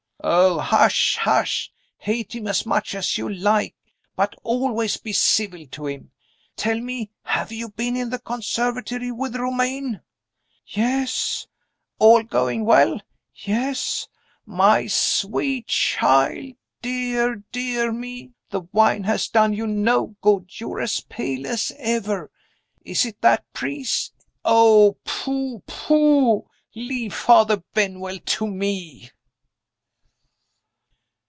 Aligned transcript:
"Oh, 0.23 0.59
hush! 0.59 1.15
hush! 1.15 1.71
Hate 1.97 2.35
him 2.35 2.45
as 2.45 2.63
much 2.63 2.93
as 2.93 3.17
you 3.17 3.27
like; 3.27 3.73
but 4.15 4.35
always 4.43 4.95
be 4.97 5.13
civil 5.13 5.65
to 5.71 5.87
him. 5.87 6.11
Tell 6.55 6.79
me 6.79 7.09
have 7.23 7.51
you 7.51 7.69
been 7.71 7.97
in 7.97 8.11
the 8.11 8.19
conservatory 8.19 9.11
with 9.11 9.35
Romayne?" 9.35 10.01
"Yes." 10.67 11.47
"All 11.97 12.21
going 12.21 12.59
on 12.59 12.65
well?" 12.67 13.01
"Yes." 13.33 14.07
"My 14.45 14.85
sweet 14.85 15.65
child! 15.65 16.53
Dear, 16.83 17.43
dear 17.51 17.91
me, 17.91 18.33
the 18.51 18.61
wine 18.71 19.05
has 19.05 19.27
done 19.27 19.55
you 19.55 19.65
no 19.65 20.15
good; 20.21 20.51
you're 20.59 20.81
as 20.81 21.01
pale 21.01 21.47
as 21.47 21.71
ever. 21.79 22.29
Is 22.85 23.07
it 23.07 23.21
that 23.21 23.51
priest? 23.53 24.13
Oh, 24.45 24.97
pooh, 25.03 25.63
pooh, 25.65 26.45
leave 26.75 27.15
Father 27.15 27.63
Benwell 27.73 28.19
to 28.23 28.45
me." 28.45 29.09